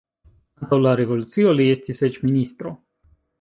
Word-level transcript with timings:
Antaŭ 0.61 0.79
la 0.85 0.93
revolucio 1.01 1.53
li 1.59 1.67
estis 1.75 2.03
eĉ 2.09 2.19
ministro. 2.25 2.73